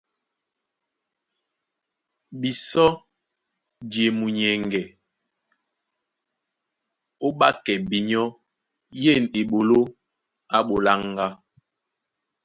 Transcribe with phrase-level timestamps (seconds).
[2.39, 2.89] Bisɔ́
[3.89, 4.81] di e munyɛŋgɛ
[7.25, 8.25] ó ɓákɛ binyɔ́
[9.01, 9.79] yên eɓoló
[10.55, 11.27] á ɓoláŋgá.